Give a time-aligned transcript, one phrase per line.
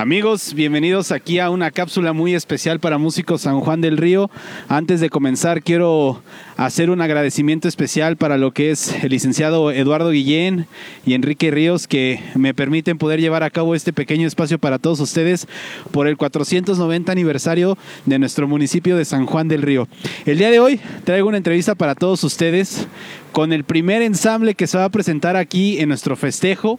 [0.00, 4.30] Amigos, bienvenidos aquí a una cápsula muy especial para músicos San Juan del Río.
[4.66, 6.22] Antes de comenzar, quiero
[6.66, 10.66] hacer un agradecimiento especial para lo que es el licenciado Eduardo Guillén
[11.06, 15.00] y Enrique Ríos que me permiten poder llevar a cabo este pequeño espacio para todos
[15.00, 15.48] ustedes
[15.90, 19.88] por el 490 aniversario de nuestro municipio de San Juan del Río.
[20.26, 22.86] El día de hoy traigo una entrevista para todos ustedes
[23.32, 26.78] con el primer ensamble que se va a presentar aquí en nuestro festejo.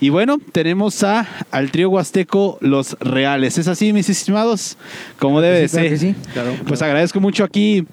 [0.00, 3.58] Y bueno, tenemos a, al trío huasteco Los Reales.
[3.58, 4.76] ¿Es así, mis estimados?
[5.20, 6.16] Como debe de ser.
[6.66, 7.86] Pues agradezco mucho aquí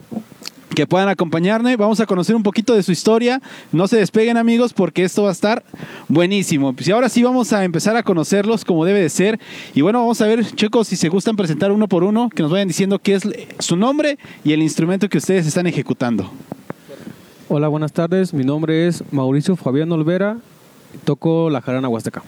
[0.78, 1.76] que puedan acompañarme.
[1.76, 3.42] Vamos a conocer un poquito de su historia.
[3.72, 5.64] No se despeguen amigos porque esto va a estar
[6.08, 6.72] buenísimo.
[6.74, 9.40] Pues y ahora sí vamos a empezar a conocerlos como debe de ser.
[9.74, 12.52] Y bueno, vamos a ver chicos si se gustan presentar uno por uno, que nos
[12.52, 13.24] vayan diciendo qué es
[13.58, 16.32] su nombre y el instrumento que ustedes están ejecutando.
[17.50, 18.32] Hola, buenas tardes.
[18.32, 20.38] Mi nombre es Mauricio Fabián Olvera.
[21.06, 22.22] Toco la jarana huasteca.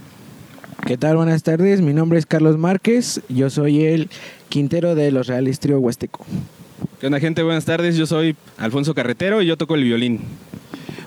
[0.87, 1.17] ¿Qué tal?
[1.17, 1.81] Buenas tardes.
[1.81, 3.21] Mi nombre es Carlos Márquez.
[3.29, 4.09] Yo soy el
[4.49, 6.25] quintero de los Reales Trío Huasteco.
[6.99, 7.43] ¿Qué onda, gente?
[7.43, 7.95] Buenas tardes.
[7.95, 10.19] Yo soy Alfonso Carretero y yo toco el violín.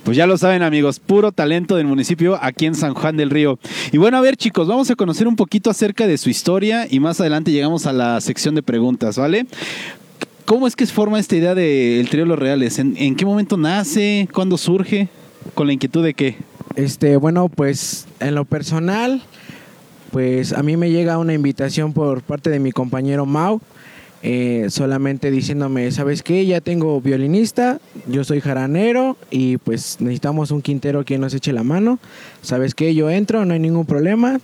[0.04, 3.58] Pues ya lo saben amigos, puro talento del municipio aquí en San Juan del Río.
[3.92, 6.98] Y bueno, a ver chicos, vamos a conocer un poquito acerca de su historia y
[6.98, 9.44] más adelante llegamos a la sección de preguntas, ¿vale?
[10.46, 12.78] ¿Cómo es que se forma esta idea del trío Los Reales?
[12.78, 14.26] ¿En, qué momento nace?
[14.32, 15.10] ¿Cuándo surge?
[15.52, 16.36] ¿Con la inquietud de qué?
[16.74, 19.22] Este, bueno, pues en lo personal,
[20.10, 23.60] pues a mí me llega una invitación por parte de mi compañero Mau,
[24.22, 26.46] eh, solamente diciéndome, ¿sabes qué?
[26.46, 31.64] Ya tengo violinista, yo soy jaranero y pues necesitamos un quintero que nos eche la
[31.64, 31.98] mano.
[32.40, 32.94] ¿Sabes qué?
[32.94, 34.40] Yo entro, no hay ningún problema.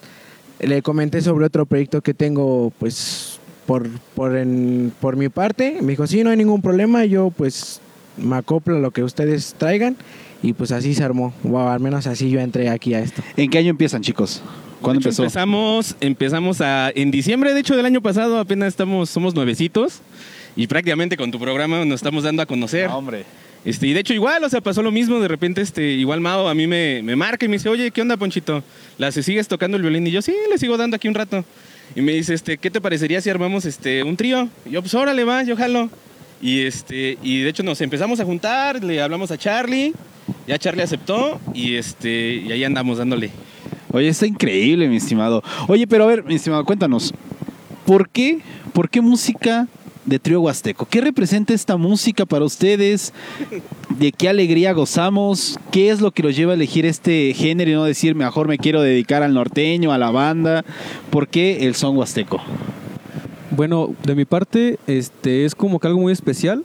[0.61, 5.79] Le comenté sobre otro proyecto que tengo, pues por, por, en, por mi parte.
[5.81, 7.81] Me dijo, sí, no hay ningún problema, yo pues
[8.17, 9.97] me acoplo a lo que ustedes traigan
[10.43, 11.33] y pues así se armó.
[11.55, 13.23] Al menos así yo entré aquí a esto.
[13.37, 14.43] ¿En qué año empiezan, chicos?
[14.81, 15.23] ¿Cuándo empezó?
[15.23, 20.01] Empezamos, empezamos a, en diciembre, de hecho, del año pasado, apenas estamos, somos nuevecitos
[20.57, 22.89] y prácticamente con tu programa nos estamos dando a conocer.
[22.91, 23.25] Ah, hombre.
[23.65, 26.49] Este, y de hecho igual, o sea, pasó lo mismo, de repente este, igual Mao
[26.49, 28.63] a mí me, me marca y me dice, oye, ¿qué onda, Ponchito?
[28.99, 30.07] ¿La se sigues tocando el violín?
[30.07, 31.45] Y yo, sí, le sigo dando aquí un rato.
[31.97, 34.49] Y me dice, este, ¿qué te parecería si armamos este, un trío?
[34.65, 35.91] Y yo, pues órale, va, yo jalo.
[36.41, 39.93] Y, este, y de hecho nos empezamos a juntar, le hablamos a Charlie,
[40.47, 43.31] ya Charlie aceptó y, este, y ahí andamos dándole.
[43.93, 45.43] Oye, está increíble, mi estimado.
[45.67, 47.15] Oye, pero a ver, mi estimado, cuéntanos,
[47.87, 48.41] ¿por qué,
[48.73, 49.67] por qué música
[50.09, 50.87] de Trío Huasteco.
[50.87, 53.13] ¿Qué representa esta música para ustedes?
[53.99, 55.59] ¿De qué alegría gozamos?
[55.71, 58.59] ¿Qué es lo que los lleva a elegir este género y no decir mejor me
[58.59, 60.65] quiero dedicar al norteño, a la banda?
[61.11, 62.41] ¿Por qué el son huasteco?
[63.51, 66.63] Bueno, de mi parte, este es como que algo muy especial.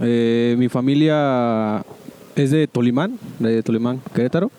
[0.00, 1.84] Eh, mi familia
[2.36, 4.50] es de Tolimán, de Tolimán, Querétaro.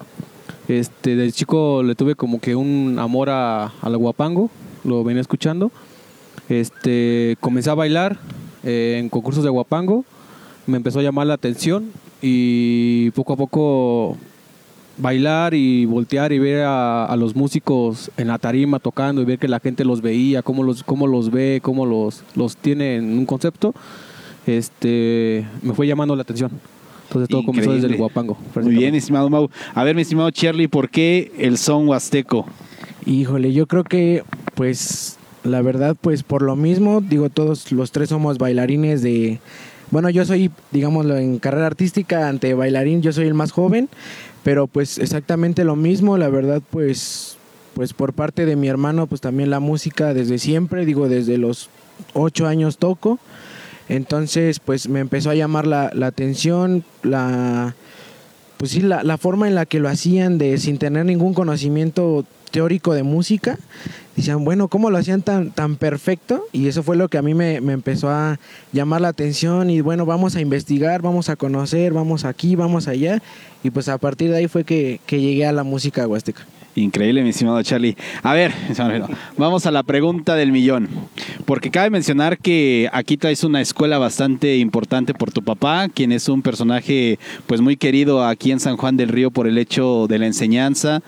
[0.67, 4.49] Este, de chico le tuve como que un amor a, al guapango,
[4.83, 5.71] lo venía escuchando
[6.49, 8.17] este, comencé a bailar
[8.63, 10.05] eh, en concursos de guapango,
[10.67, 14.17] me empezó a llamar la atención y poco a poco
[14.97, 19.47] bailar y voltear y ver a, los músicos en la tarima tocando y ver que
[19.47, 23.25] la gente los veía, cómo los, cómo los ve, cómo los, los tiene en un
[23.25, 23.73] concepto,
[24.45, 26.51] este, me fue llamando la atención.
[27.07, 28.37] Entonces todo comenzó desde el guapango.
[28.55, 29.49] Muy bien, estimado Mau.
[29.73, 32.45] A ver, mi estimado Charlie, ¿por qué el son huasteco?
[33.05, 34.23] Híjole, yo creo que
[34.55, 39.39] pues la verdad, pues por lo mismo, digo, todos los tres somos bailarines de...
[39.91, 43.87] Bueno, yo soy, digámoslo, en carrera artística ante bailarín, yo soy el más joven,
[44.43, 47.37] pero pues exactamente lo mismo, la verdad, pues,
[47.75, 51.69] pues por parte de mi hermano, pues también la música desde siempre, digo, desde los
[52.13, 53.19] ocho años toco.
[53.89, 57.75] Entonces, pues me empezó a llamar la, la atención, la,
[58.57, 62.25] pues sí, la, la, forma en la que lo hacían de sin tener ningún conocimiento
[62.55, 63.57] teórico de música,
[64.15, 66.45] decían, bueno, ¿cómo lo hacían tan, tan perfecto?
[66.53, 68.39] Y eso fue lo que a mí me, empezó a
[68.71, 73.21] llamar la atención y bueno, vamos a investigar, vamos a conocer, vamos aquí, vamos allá.
[73.61, 76.45] Y pues a partir de ahí fue que, que llegué a la música huasteca.
[76.75, 77.95] Increíble, mi estimado Charlie.
[78.21, 78.51] A ver,
[79.37, 80.89] vamos a la pregunta del millón.
[81.45, 86.27] Porque cabe mencionar que aquí traes una escuela bastante importante por tu papá, quien es
[86.27, 90.17] un personaje pues muy querido aquí en San Juan del Río por el hecho de
[90.17, 91.03] la enseñanza,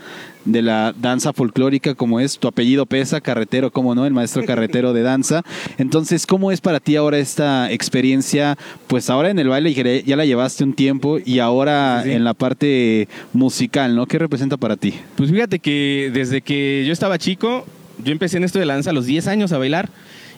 [0.45, 4.93] de la danza folclórica, como es tu apellido pesa, carretero, como no, el maestro carretero
[4.93, 5.43] de danza.
[5.79, 8.57] Entonces, ¿cómo es para ti ahora esta experiencia?
[8.85, 13.07] Pues ahora en el baile ya la llevaste un tiempo y ahora en la parte
[13.33, 14.05] musical, ¿no?
[14.05, 14.93] ¿Qué representa para ti?
[15.15, 17.65] Pues fíjate que desde que yo estaba chico,
[18.03, 19.89] yo empecé en esto de la danza a los 10 años a bailar.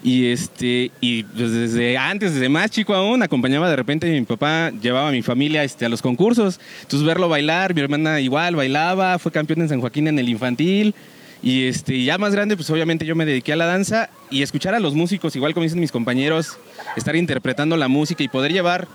[0.01, 4.71] Y este, y pues desde antes, desde más chico aún, acompañaba de repente mi papá,
[4.81, 6.59] llevaba a mi familia este, a los concursos.
[6.83, 10.95] Entonces verlo bailar, mi hermana igual bailaba, fue campeón en San Joaquín en el infantil.
[11.41, 14.73] Y este, ya más grande, pues obviamente yo me dediqué a la danza y escuchar
[14.73, 16.57] a los músicos, igual como dicen mis compañeros,
[16.97, 18.87] estar interpretando la música y poder llevar,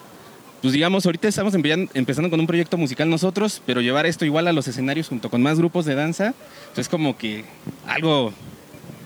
[0.60, 4.46] pues digamos, ahorita estamos empe- empezando con un proyecto musical nosotros, pero llevar esto igual
[4.46, 6.34] a los escenarios junto con más grupos de danza,
[6.74, 7.44] pues es como que
[7.86, 8.32] algo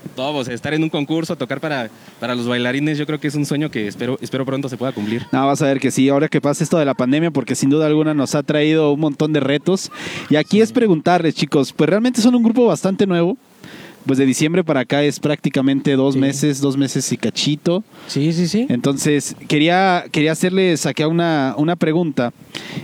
[0.09, 1.89] todo, o sea, estar en un concurso, tocar para,
[2.19, 4.91] para los bailarines, yo creo que es un sueño que espero, espero pronto se pueda
[4.91, 5.25] cumplir.
[5.31, 7.69] No, vas a ver que sí, ahora que pasa esto de la pandemia, porque sin
[7.69, 9.91] duda alguna nos ha traído un montón de retos.
[10.29, 13.37] Y aquí es preguntarles, chicos, pues realmente son un grupo bastante nuevo.
[14.05, 16.19] Pues de diciembre para acá es prácticamente dos Sí.
[16.19, 17.83] meses, dos meses y cachito.
[18.07, 18.65] Sí, sí, sí.
[18.69, 22.33] Entonces, quería, quería hacerles acá una, una pregunta.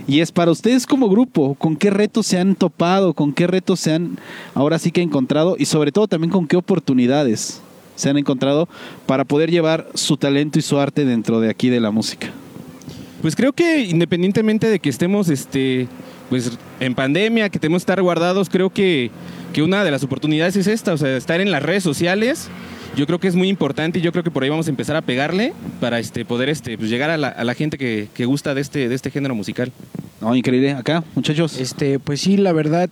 [0.06, 3.14] Y es para ustedes como grupo, ¿con qué retos se han topado?
[3.14, 4.18] ¿Con qué retos se han
[4.54, 5.56] ahora sí que encontrado?
[5.58, 7.60] Y sobre todo también con qué oportunidades
[7.96, 8.68] se han encontrado
[9.06, 12.28] para poder llevar su talento y su arte dentro de aquí de la música.
[13.22, 15.88] Pues creo que independientemente de que estemos este,
[16.28, 19.10] pues, en pandemia, que tenemos que estar guardados, creo que,
[19.56, 22.48] que una de las oportunidades es esta, o sea, estar en las redes sociales.
[22.94, 24.96] Yo creo que es muy importante y yo creo que por ahí vamos a empezar
[24.96, 28.26] a pegarle para este, poder este, pues, llegar a la, a la gente que, que
[28.26, 29.72] gusta de este, de este género musical.
[30.20, 30.72] No, increíble.
[30.72, 31.58] Acá, muchachos.
[31.58, 32.90] Este, pues sí, la verdad,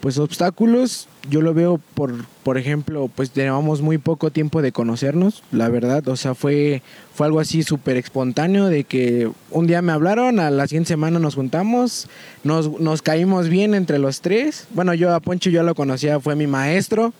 [0.00, 5.42] pues obstáculos, yo lo veo por, por ejemplo, pues llevamos muy poco tiempo de conocernos,
[5.50, 6.82] la verdad, o sea, fue,
[7.14, 11.18] fue algo así súper espontáneo de que un día me hablaron, a la siguiente semana
[11.18, 12.08] nos juntamos,
[12.44, 16.36] nos, nos caímos bien entre los tres, bueno, yo a Poncho yo lo conocía, fue
[16.36, 17.12] mi maestro.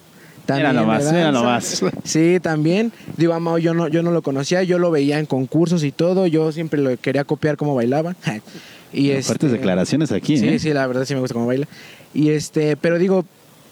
[0.56, 1.32] Mira de nomás, mira danza.
[1.32, 1.82] nomás.
[2.04, 2.90] Sí, también.
[3.18, 6.52] Digo, yo no, yo no lo conocía, yo lo veía en concursos y todo, yo
[6.52, 8.16] siempre lo quería copiar cómo bailaba.
[8.92, 10.58] y Fuertes este- declaraciones aquí, Sí, ¿eh?
[10.58, 11.66] sí, la verdad sí me gusta cómo baila.
[12.14, 13.24] Y este, pero digo,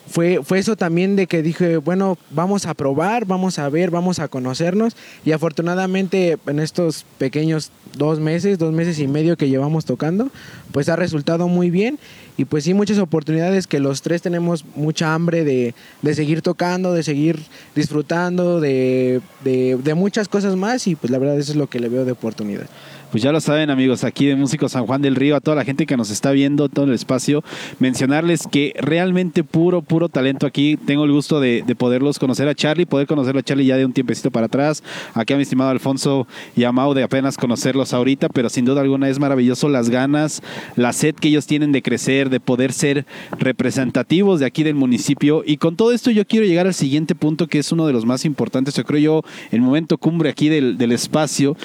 [0.08, 4.20] fue, fue eso también de que dije, bueno, vamos a probar, vamos a ver, vamos
[4.20, 4.94] a conocernos.
[5.24, 10.28] Y afortunadamente en estos pequeños dos meses, dos meses y medio que llevamos tocando,
[10.70, 11.98] pues ha resultado muy bien.
[12.36, 16.92] Y pues sí, muchas oportunidades que los tres tenemos mucha hambre de, de seguir tocando,
[16.92, 17.40] de seguir
[17.74, 20.86] disfrutando, de, de, de muchas cosas más.
[20.86, 22.66] Y pues la verdad eso es lo que le veo de oportunidad.
[23.10, 25.64] Pues ya lo saben amigos, aquí de Músicos San Juan del Río, a toda la
[25.64, 27.44] gente que nos está viendo, todo el espacio,
[27.78, 30.76] mencionarles que realmente puro, puro talento aquí.
[30.76, 33.84] Tengo el gusto de, de poderlos conocer a Charlie, poder conocerlo a Charlie ya de
[33.84, 34.82] un tiempecito para atrás.
[35.14, 36.26] Aquí a mi estimado Alfonso
[36.56, 40.42] y a Mau de apenas conocerlos ahorita, pero sin duda alguna es maravilloso las ganas,
[40.74, 43.06] la sed que ellos tienen de crecer, de poder ser
[43.38, 45.44] representativos de aquí del municipio.
[45.46, 48.04] Y con todo esto yo quiero llegar al siguiente punto que es uno de los
[48.04, 49.22] más importantes, yo creo yo,
[49.52, 51.56] el momento cumbre aquí del, del espacio.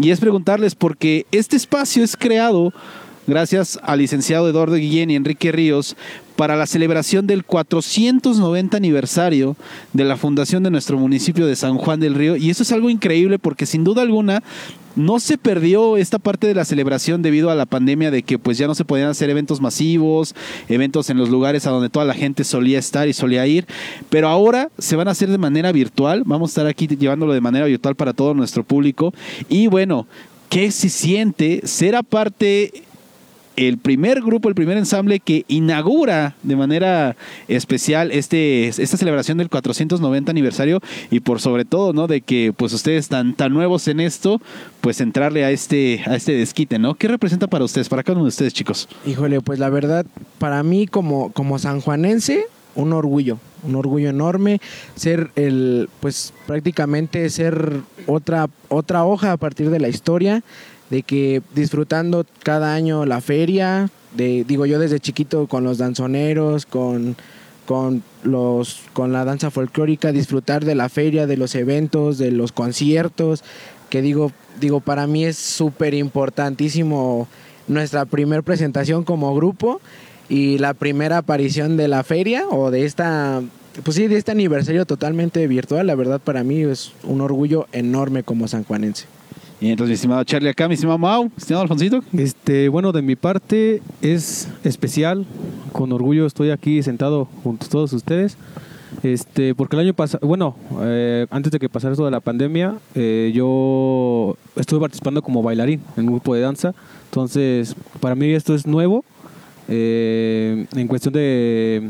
[0.00, 2.72] Y es preguntarles, porque este espacio es creado
[3.26, 5.98] gracias al licenciado Eduardo Guillén y Enrique Ríos
[6.34, 9.54] para la celebración del 490 aniversario
[9.92, 12.36] de la fundación de nuestro municipio de San Juan del Río.
[12.36, 14.42] Y eso es algo increíble porque sin duda alguna
[14.98, 18.58] no se perdió esta parte de la celebración debido a la pandemia de que pues
[18.58, 20.34] ya no se podían hacer eventos masivos,
[20.68, 23.66] eventos en los lugares a donde toda la gente solía estar y solía ir,
[24.10, 27.40] pero ahora se van a hacer de manera virtual, vamos a estar aquí llevándolo de
[27.40, 29.14] manera virtual para todo nuestro público.
[29.48, 30.08] Y bueno,
[30.48, 32.84] ¿qué se siente ser aparte
[33.58, 37.16] el primer grupo, el primer ensamble que inaugura de manera
[37.48, 40.80] especial este, esta celebración del 490 aniversario
[41.10, 42.06] y por sobre todo, ¿no?
[42.06, 44.40] De que pues ustedes tan, tan nuevos en esto,
[44.80, 46.94] pues entrarle a este, a este desquite, ¿no?
[46.94, 48.88] ¿Qué representa para ustedes, para cada uno de ustedes, chicos?
[49.04, 50.06] Híjole, pues la verdad,
[50.38, 52.44] para mí como, como sanjuanense,
[52.76, 54.60] un orgullo, un orgullo enorme
[54.94, 60.42] ser el, pues prácticamente ser otra, otra hoja a partir de la historia,
[60.90, 66.66] de que disfrutando cada año la feria, de, digo yo desde chiquito con los danzoneros,
[66.66, 67.16] con,
[67.66, 72.52] con, los, con la danza folclórica, disfrutar de la feria, de los eventos, de los
[72.52, 73.44] conciertos,
[73.90, 77.28] que digo, digo para mí es súper importantísimo
[77.66, 79.80] nuestra primer presentación como grupo
[80.28, 83.42] y la primera aparición de la feria o de esta
[83.84, 88.22] pues sí de este aniversario totalmente virtual la verdad para mí es un orgullo enorme
[88.22, 89.06] como sanjuanense
[89.60, 92.00] Y entonces, mi estimado Charlie acá, mi estimado Mau, estimado Alfonsito.
[92.16, 95.26] Este, bueno, de mi parte es especial.
[95.72, 98.36] Con orgullo estoy aquí sentado junto a todos ustedes.
[99.02, 102.76] Este, porque el año pasado, bueno, eh, antes de que pasara esto de la pandemia,
[102.94, 106.74] eh, yo estuve participando como bailarín en un grupo de danza.
[107.06, 109.04] Entonces, para mí esto es nuevo.
[109.68, 111.88] Eh, en cuestión de,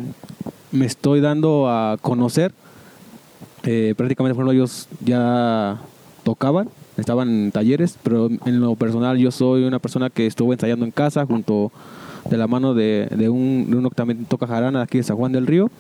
[0.72, 2.52] me estoy dando a conocer.
[3.64, 5.78] Eh, prácticamente, por ellos ya
[6.22, 10.84] tocaban, estaban en talleres, pero en lo personal yo soy una persona que estuvo ensayando
[10.84, 11.72] en casa junto
[12.28, 15.32] de la mano de, de un, de que también toca jarana aquí de San Juan
[15.32, 15.70] del Río.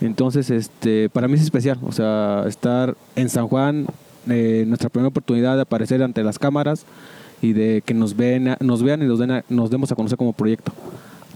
[0.00, 3.86] Entonces, este, para mí es especial, o sea, estar en San Juan,
[4.28, 6.84] eh, nuestra primera oportunidad de aparecer ante las cámaras
[7.40, 10.32] y de que nos, ven, nos vean y nos, den nos demos a conocer como
[10.32, 10.72] proyecto.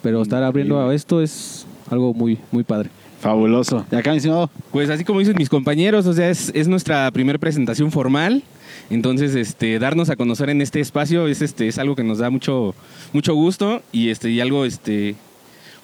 [0.03, 2.91] Pero estar abriendo a esto es algo muy, muy padre.
[3.21, 3.85] Fabuloso.
[3.93, 4.49] ¿Y acá, estimado?
[4.73, 8.43] Pues así como dicen mis compañeros, o sea, es, es nuestra primera presentación formal.
[8.89, 12.31] Entonces, este, darnos a conocer en este espacio es, este, es algo que nos da
[12.31, 12.75] mucho,
[13.13, 15.17] mucho gusto y, este, y algo este,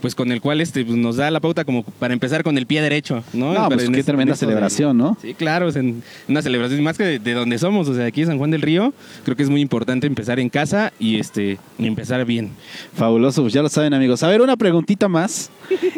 [0.00, 2.66] pues con el cual este, pues, nos da la pauta como para empezar con el
[2.66, 3.54] pie derecho, ¿no?
[3.54, 5.16] No, pues qué este- tremenda de- celebración, ¿no?
[5.22, 8.20] Sí, claro, es en una celebración más que de, de donde somos, o sea, aquí
[8.22, 8.92] en San Juan del Río,
[9.24, 12.50] creo que es muy importante empezar en casa y este empezar bien.
[12.94, 14.22] Fabuloso, pues ya lo saben amigos.
[14.22, 15.50] A ver, una preguntita más.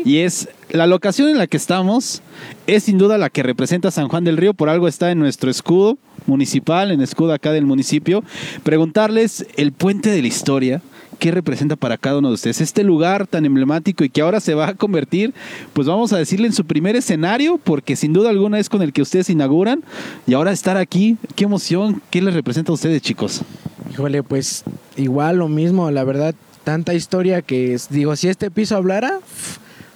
[0.05, 2.23] Y es, la locación en la que estamos
[2.67, 5.50] es sin duda la que representa San Juan del Río, por algo está en nuestro
[5.50, 8.23] escudo municipal, en escudo acá del municipio.
[8.62, 10.82] Preguntarles el puente de la historia.
[11.18, 12.61] ¿Qué representa para cada uno de ustedes?
[12.61, 15.35] Este lugar tan emblemático y que ahora se va a convertir,
[15.73, 18.92] pues vamos a decirle en su primer escenario, porque sin duda alguna es con el
[18.92, 19.82] que ustedes inauguran.
[20.28, 23.42] Y ahora estar aquí, qué emoción, ¿qué les representa a ustedes, chicos?
[23.90, 24.62] Híjole, pues
[24.97, 29.18] igual lo mismo, la verdad, tanta historia que digo, si este piso hablara,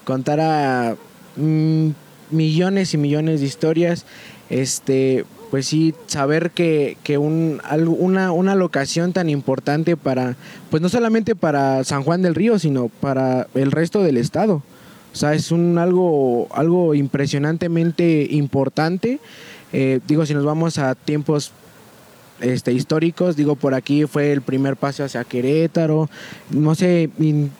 [0.04, 0.96] contara
[1.36, 1.90] mm,
[2.30, 4.06] millones y millones de historias,
[4.50, 7.60] este, pues sí, saber que, que un,
[7.98, 10.34] una, una locación tan importante para,
[10.70, 14.62] pues no solamente para San Juan del Río, sino para el resto del estado.
[15.12, 19.20] O sea, es un algo, algo impresionantemente importante.
[19.74, 21.52] Eh, digo, si nos vamos a tiempos
[22.40, 23.36] este, históricos.
[23.36, 26.08] Digo, por aquí fue el primer paso hacia Querétaro.
[26.48, 27.50] No sé, mil,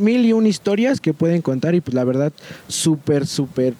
[0.00, 2.32] mil y una historias que pueden contar y pues la verdad,
[2.66, 3.74] súper, súper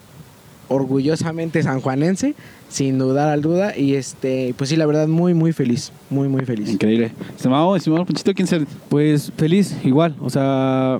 [0.71, 2.33] orgullosamente sanjuanense,
[2.69, 3.77] sin dudar al duda.
[3.77, 5.91] Y este, pues sí, la verdad, muy, muy feliz.
[6.09, 6.69] Muy, muy feliz.
[6.69, 7.11] Increíble.
[7.35, 8.65] Estimado, estimado Ponchito, ¿quién se...?
[8.89, 10.15] Pues feliz, igual.
[10.21, 10.99] O sea,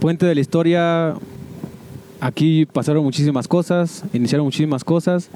[0.00, 1.14] puente de la historia.
[2.20, 5.28] Aquí pasaron muchísimas cosas, iniciaron muchísimas cosas.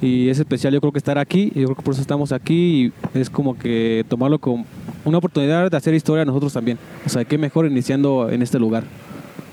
[0.00, 1.52] Y es especial, yo creo que estar aquí.
[1.54, 2.92] y Yo creo que por eso estamos aquí.
[3.14, 4.66] Y es como que tomarlo como
[5.04, 6.78] una oportunidad de hacer historia nosotros también.
[7.06, 8.82] O sea, qué mejor iniciando en este lugar.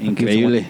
[0.01, 0.65] Increíble.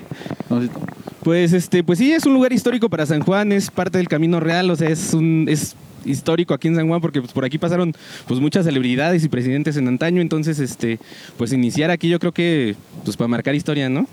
[1.23, 4.39] Pues este, pues sí, es un lugar histórico para San Juan, es parte del Camino
[4.39, 7.57] Real, o sea, es un es histórico aquí en San Juan porque pues, por aquí
[7.57, 7.93] pasaron
[8.27, 10.99] pues muchas celebridades y presidentes en antaño, entonces este,
[11.37, 14.07] pues iniciar aquí yo creo que pues para marcar historia, ¿no?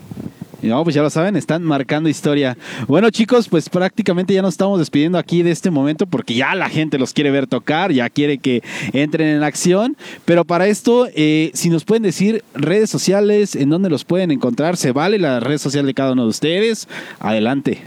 [0.61, 2.57] Y No, pues ya lo saben, están marcando historia.
[2.87, 6.69] Bueno, chicos, pues prácticamente ya nos estamos despidiendo aquí de este momento porque ya la
[6.69, 9.95] gente los quiere ver tocar, ya quiere que entren en acción.
[10.25, 14.77] Pero para esto, eh, si nos pueden decir redes sociales, en dónde los pueden encontrar,
[14.77, 16.87] se vale la red social de cada uno de ustedes.
[17.19, 17.81] Adelante.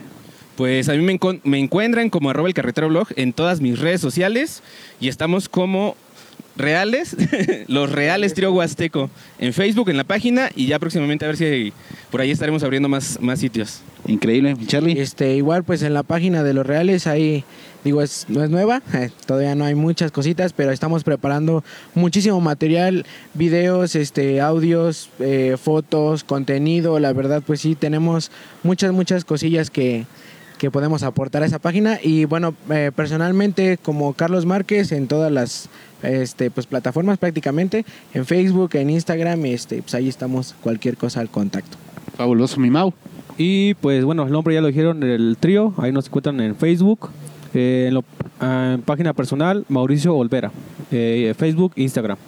[0.56, 4.00] Pues a mí me, me encuentran como arroba el carretero blog en todas mis redes
[4.00, 4.62] sociales
[5.00, 5.96] y estamos como
[6.60, 7.16] reales,
[7.66, 11.72] los reales trío huasteco en Facebook, en la página y ya próximamente a ver si
[12.10, 13.80] por ahí estaremos abriendo más, más sitios.
[14.06, 15.00] Increíble, Charlie.
[15.00, 17.44] Este, igual pues en la página de los reales ahí
[17.84, 21.64] digo es no es nueva, eh, todavía no hay muchas cositas, pero estamos preparando
[21.94, 28.30] muchísimo material, videos, este, audios, eh, fotos, contenido, la verdad pues sí tenemos
[28.62, 30.06] muchas muchas cosillas que
[30.60, 35.32] que podemos aportar a esa página y bueno eh, personalmente como Carlos Márquez en todas
[35.32, 35.70] las
[36.02, 41.30] este pues plataformas prácticamente en Facebook en Instagram este pues ahí estamos cualquier cosa al
[41.30, 41.78] contacto
[42.16, 42.92] Fabuloso, mi Mau.
[43.38, 45.72] Y pues bueno, el nombre ya lo dijeron, el trío.
[45.78, 47.08] Ahí nos encuentran en Facebook.
[47.54, 48.04] eh, en, lo-
[48.40, 50.50] ah, en página personal, Mauricio Olvera.
[50.90, 52.18] eh, Facebook, Instagram.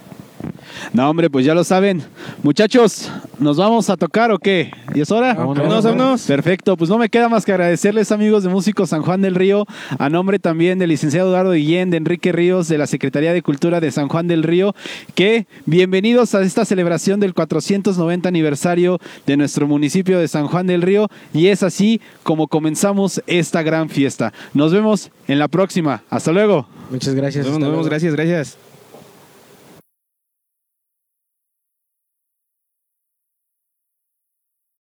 [0.93, 2.03] No, hombre, pues ya lo saben.
[2.43, 4.71] Muchachos, ¿nos vamos a tocar o qué?
[4.95, 5.35] ¿Y es hora?
[5.35, 5.85] Vámonos.
[5.85, 6.23] Vámonos.
[6.23, 9.67] Perfecto, pues no me queda más que agradecerles amigos de Músicos San Juan del Río,
[9.99, 13.81] a nombre también del licenciado Eduardo Guillén, de Enrique Ríos, de la Secretaría de Cultura
[13.81, 14.75] de San Juan del Río,
[15.15, 20.83] que bienvenidos a esta celebración del 490 aniversario de nuestro municipio de San Juan del
[20.83, 24.33] Río y es así como comenzamos esta gran fiesta.
[24.55, 26.03] Nos vemos en la próxima.
[26.11, 26.67] Hasta luego.
[26.91, 28.72] muchas gracias Nos vemos, gracias, gracias.